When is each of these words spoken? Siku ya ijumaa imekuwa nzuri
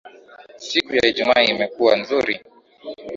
Siku 0.65 0.91
ya 0.97 1.05
ijumaa 1.11 1.43
imekuwa 1.51 1.93
nzuri 1.99 2.35